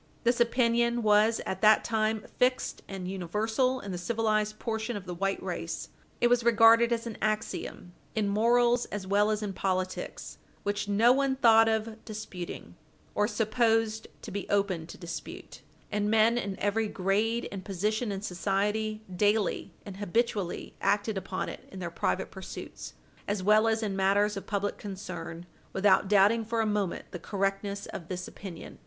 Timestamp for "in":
3.81-3.91, 8.15-8.27, 9.43-9.53, 16.35-16.59, 18.11-18.23, 21.71-21.77, 23.83-23.95